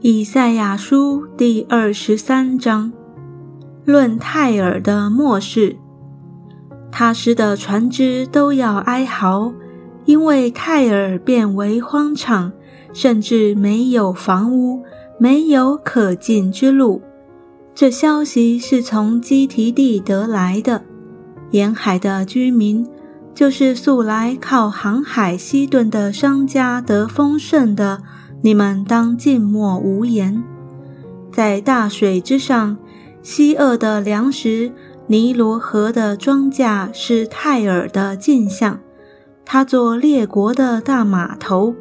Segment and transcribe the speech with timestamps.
[0.00, 2.92] 以赛亚书第二十三章，
[3.84, 5.74] 论泰尔的末世。
[6.92, 9.52] 他施的船只都要哀嚎，
[10.04, 12.52] 因为泰尔变为荒场，
[12.92, 14.84] 甚至没有房屋，
[15.18, 17.02] 没有可进之路。
[17.74, 20.84] 这消息是从基提地得来的。
[21.50, 22.86] 沿海的居民，
[23.34, 28.00] 就是素来靠航海西顿的商家得丰盛的。
[28.40, 30.42] 你们当静默无言，
[31.32, 32.76] 在大水之上，
[33.20, 34.70] 西厄的粮食，
[35.08, 38.78] 尼罗河的庄稼是泰尔的镜像，
[39.44, 41.74] 他做列国的大码头。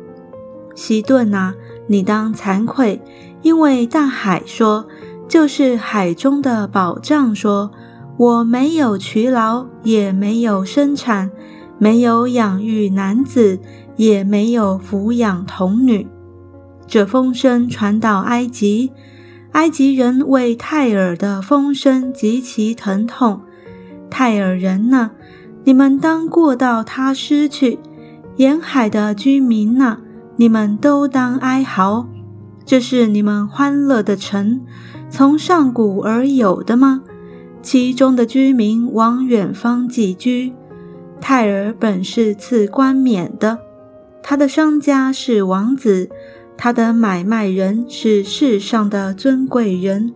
[0.73, 1.53] 西顿啊，
[1.87, 3.01] 你当惭愧，
[3.43, 4.87] 因为大海说，
[5.27, 7.71] 就是海中的宝藏说，
[8.17, 11.29] 我没有劬劳，也没有生产，
[11.77, 13.59] 没有养育男子，
[13.95, 16.07] 也没有抚养童女。
[16.87, 18.91] 这风声传到埃及，
[19.51, 23.41] 埃及人为泰尔的风声极其疼痛。
[24.09, 25.11] 泰尔人呢？
[25.65, 27.77] 你们当过到他失去；
[28.37, 29.97] 沿海的居民呢？
[30.37, 32.07] 你们都当哀嚎。
[32.65, 34.61] 这是你们欢乐的城，
[35.09, 37.01] 从上古而有的吗？
[37.61, 40.53] 其中的居民往远方寄居。
[41.19, 43.59] 泰尔本是赐冠冕的，
[44.23, 46.09] 他的商家是王子。
[46.57, 50.13] 他的买卖人是世上的尊贵人，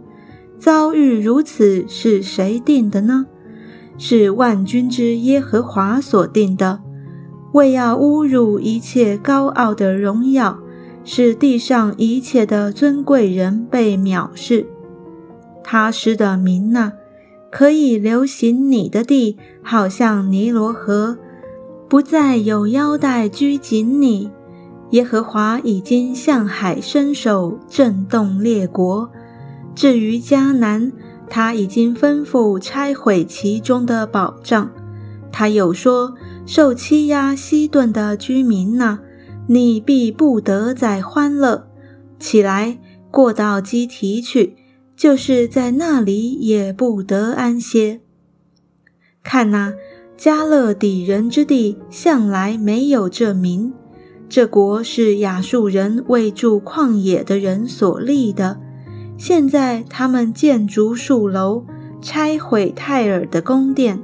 [0.58, 3.28] 遭遇如此是谁定的呢？
[3.98, 6.80] 是万军之耶和华所定的，
[7.54, 10.58] 为要侮辱一切高傲的荣耀，
[11.04, 14.66] 使地上一切的尊贵人被藐视。
[15.64, 16.94] 他施的名呢，
[17.52, 21.18] 可以流行你的地，好像尼罗河，
[21.88, 24.32] 不再有腰带拘谨你。
[24.92, 29.10] 耶和华已经向海伸手，震动列国。
[29.74, 30.92] 至于迦南，
[31.30, 34.70] 他已经吩咐拆毁其中的宝藏。
[35.32, 36.14] 他又说
[36.46, 39.00] ：“受欺压西顿的居民呐，
[39.48, 41.68] 你必不得再欢乐。
[42.20, 42.78] 起来，
[43.10, 44.58] 过到基提去，
[44.98, 48.02] 就是在那里也不得安歇。
[49.24, 49.74] 看哪，
[50.18, 53.72] 加勒底人之地向来没有这名。”
[54.32, 58.62] 这国是亚述人为住旷野的人所立的。
[59.18, 61.66] 现在他们建筑树楼，
[62.02, 64.00] 拆毁泰尔的宫殿，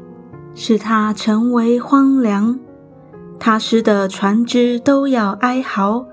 [0.53, 2.59] 使它成为荒凉。
[3.39, 6.05] 他施的船只都要哀嚎，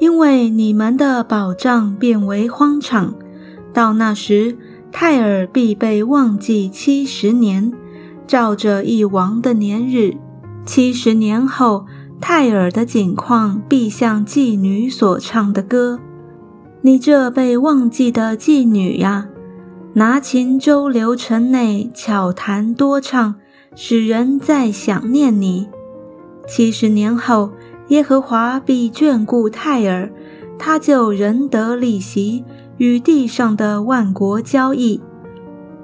[0.00, 3.14] 因为你们的宝藏变为荒场。
[3.72, 4.58] 到那时，
[4.90, 7.72] 泰尔必被忘记七十年，
[8.26, 10.16] 照着一王的年日。
[10.66, 11.86] 七十年后。
[12.24, 15.98] 泰尔的景况必像妓女所唱的歌。
[16.80, 19.26] 你这被忘记的妓女呀，
[19.94, 23.34] 拿琴周流城内，巧弹多唱，
[23.74, 25.68] 使人在想念你。
[26.46, 27.50] 七十年后，
[27.88, 30.08] 耶和华必眷顾泰尔，
[30.56, 32.44] 他就仍得利息，
[32.76, 35.00] 与地上的万国交易。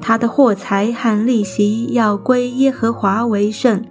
[0.01, 3.83] 他的货财和利息要归耶和华为圣。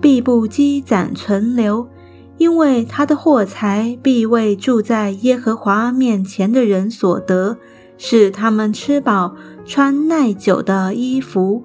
[0.00, 1.88] 必不积攒存留，
[2.36, 7.58] 因为他的货财必为住在耶和华面前的人所得，
[7.96, 9.34] 使他们吃饱
[9.66, 11.64] 穿耐久的衣服。